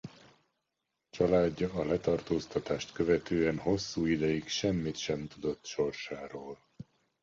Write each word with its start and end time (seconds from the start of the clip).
Családja 1.09 1.73
a 1.73 1.85
letartóztatást 1.85 2.91
követően 2.91 3.57
hosszú 3.57 4.05
ideig 4.05 4.47
semmit 4.47 4.95
sem 4.95 5.27
tudott 5.27 5.65
sorsáról. 5.65 6.57